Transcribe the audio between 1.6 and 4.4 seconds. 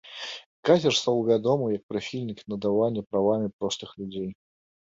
як прыхільнік надавання правамі простых людзей.